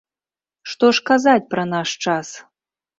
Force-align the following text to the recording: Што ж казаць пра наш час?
Што 0.73 0.89
ж 0.97 1.05
казаць 1.11 1.47
пра 1.55 1.69
наш 1.77 1.89
час? 2.05 2.37